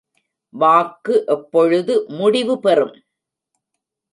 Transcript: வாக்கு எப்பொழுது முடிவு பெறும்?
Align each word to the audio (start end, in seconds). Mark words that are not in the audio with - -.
வாக்கு 0.53 1.15
எப்பொழுது 1.27 2.05
முடிவு 2.09 2.59
பெறும்? 2.59 2.95